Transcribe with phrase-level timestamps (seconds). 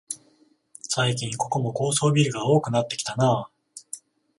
[0.81, 3.51] 最近ここも高層ビルが多くなってきたなあ